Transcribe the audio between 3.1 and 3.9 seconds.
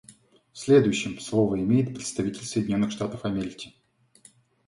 Америки.